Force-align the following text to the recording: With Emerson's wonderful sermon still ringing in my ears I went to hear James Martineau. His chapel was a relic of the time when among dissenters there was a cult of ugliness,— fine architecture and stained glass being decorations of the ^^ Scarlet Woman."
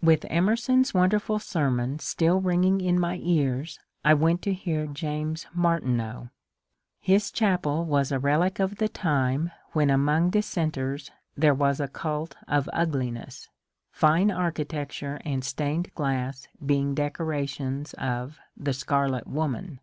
With 0.00 0.24
Emerson's 0.30 0.94
wonderful 0.94 1.38
sermon 1.38 1.98
still 1.98 2.40
ringing 2.40 2.80
in 2.80 2.98
my 2.98 3.18
ears 3.20 3.78
I 4.02 4.14
went 4.14 4.40
to 4.40 4.54
hear 4.54 4.86
James 4.86 5.46
Martineau. 5.52 6.30
His 6.98 7.30
chapel 7.30 7.84
was 7.84 8.10
a 8.10 8.18
relic 8.18 8.58
of 8.58 8.76
the 8.76 8.88
time 8.88 9.50
when 9.74 9.90
among 9.90 10.30
dissenters 10.30 11.10
there 11.36 11.52
was 11.52 11.78
a 11.78 11.88
cult 11.88 12.36
of 12.48 12.70
ugliness,— 12.72 13.50
fine 13.92 14.30
architecture 14.30 15.20
and 15.26 15.44
stained 15.44 15.94
glass 15.94 16.48
being 16.64 16.94
decorations 16.94 17.92
of 17.98 18.38
the 18.56 18.70
^^ 18.72 18.74
Scarlet 18.74 19.26
Woman." 19.26 19.80